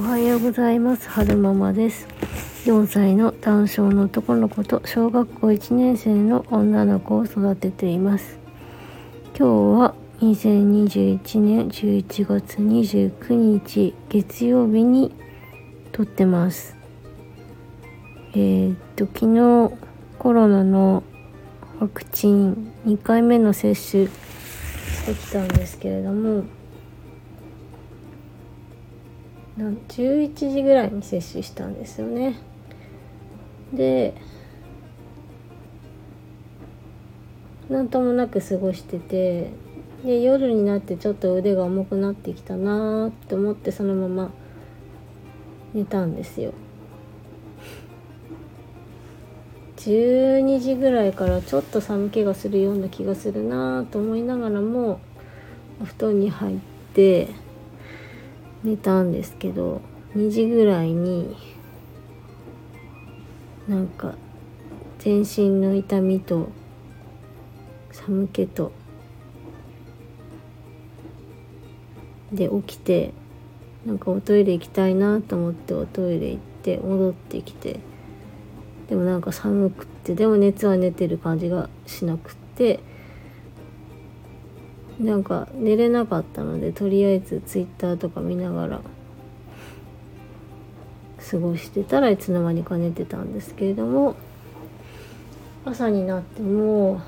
[0.00, 1.08] おはようございます。
[1.08, 2.06] 春ママです。
[2.66, 8.38] 4歳の男性の男の子と小学校1年生の女の子を育てています。
[9.36, 15.12] 今日は2021年11月29日月曜日に
[15.90, 16.76] 撮ってます。
[18.34, 19.76] えー、っと昨日
[20.20, 21.02] コロナの
[21.80, 24.10] ワクチン2回目の接種し
[25.06, 26.44] てきたんですけれども
[29.58, 32.38] 11時ぐらいに接種したんですよね。
[33.72, 34.14] で
[37.68, 39.50] なんともなく過ごしてて
[40.04, 44.30] で夜になってちょっと腕が重くなってきたなーって思ってそのまま
[45.74, 46.52] 寝たんですよ。
[49.76, 55.00] 12時ぐらいからちょっと寒気がするような気がするなと思いながらも
[55.80, 56.58] お布団に入っ
[56.94, 57.28] て
[58.64, 59.80] 寝たんですけど
[60.16, 61.36] 2時ぐらいに
[63.68, 64.14] なんか
[64.98, 66.48] 全身の痛みと
[67.92, 68.72] 寒気と
[72.32, 73.12] で起きて
[73.86, 77.80] なんかおトイレ行きたいなと思っておトイレ行って戻ってきて
[78.88, 82.80] でもなんか寒くってでも熱は寝てる感じがしなくって
[85.00, 88.80] なんか寝れなかったのでとりあえずツイッターとか見ながら
[91.30, 94.16] 過ごしてたらいつの間にか寝てたんですけれども
[95.64, 97.00] 朝になっても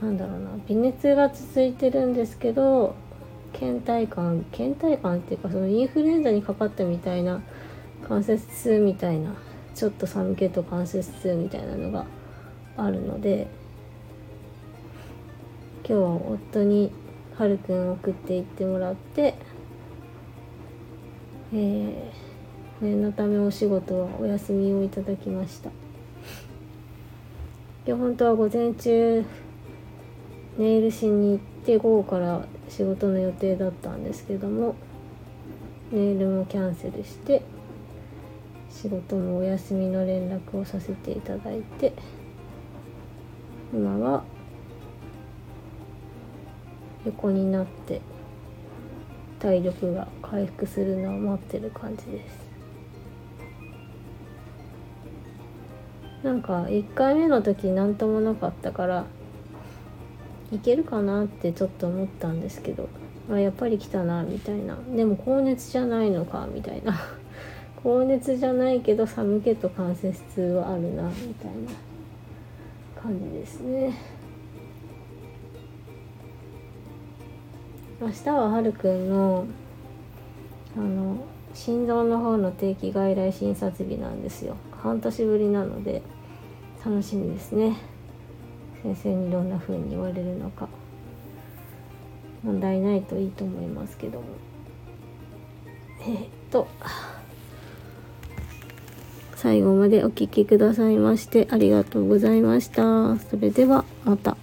[0.00, 2.94] なんだろうな微熱が続いてるんですけど
[3.52, 7.42] 倦怠感倦怠感っていうかそのインフルエンザにかかったみたいな
[8.06, 9.34] 関節痛みたいな
[9.74, 12.06] ちょっと寒気と関節痛みたいなのが
[12.76, 13.48] あるので
[15.92, 16.90] 今日は夫に
[17.36, 19.34] はるくん送って行ってもらって
[21.52, 25.68] えー、念のためお仕事はお休みをいただきました。
[27.86, 29.22] 今日本当は午前中
[30.56, 34.76] ネイルしに行って午後から仕事の予定だったんですけども
[35.90, 37.42] ネイルもキャンセルして
[38.70, 41.92] 仕事もお休みの連絡をさせていただいて
[43.74, 44.24] 今は
[47.04, 48.00] 横になって
[49.38, 52.52] 体力が回復するのを待ってる感じです。
[56.22, 59.06] なんか1回目の時何ともなかったから
[60.52, 62.88] いけるかなってちょっと思ったんですけど
[63.30, 64.76] あやっぱり来たなみたいな。
[64.94, 66.94] でも高熱じゃないのかみたいな。
[67.82, 71.72] 高熱じゃないけど寒気と関節痛はあるなみたいな
[73.00, 73.92] 感じですね。
[78.02, 79.46] 明日ははるくんの
[80.76, 81.24] あの
[81.54, 84.56] 心臓の方の定期外来診察日なんですよ。
[84.82, 86.02] 半年ぶりなので
[86.84, 87.76] 楽しみですね。
[88.82, 90.68] 先生にどんな風に言われるのか。
[92.42, 94.24] 問題ないといいと思いますけども。
[96.00, 96.66] えー、っと。
[99.36, 103.16] 最後までお聴きくださいましてありがとうございました。
[103.18, 104.36] それではまた。